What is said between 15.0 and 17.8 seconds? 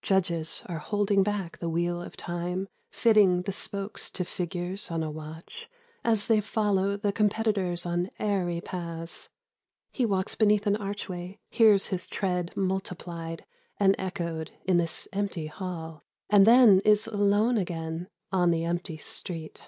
empty hall, And then is alone